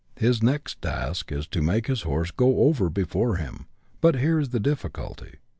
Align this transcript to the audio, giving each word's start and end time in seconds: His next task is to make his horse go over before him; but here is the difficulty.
His 0.15 0.41
next 0.41 0.81
task 0.81 1.31
is 1.31 1.45
to 1.49 1.61
make 1.61 1.85
his 1.85 2.01
horse 2.01 2.31
go 2.31 2.61
over 2.61 2.89
before 2.89 3.35
him; 3.35 3.67
but 4.01 4.15
here 4.15 4.39
is 4.39 4.49
the 4.49 4.59
difficulty. 4.59 5.35